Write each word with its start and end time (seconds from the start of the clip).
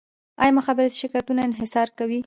آیا 0.41 0.55
مخابراتي 0.57 0.97
شرکتونه 1.03 1.39
انحصار 1.45 1.87
کوي؟ 1.97 2.19